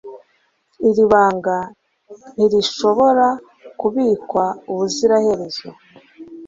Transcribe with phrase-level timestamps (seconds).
[0.89, 1.57] Iri banga
[2.33, 3.27] ntirishobora
[3.79, 5.67] kubikwa ubuziraherezo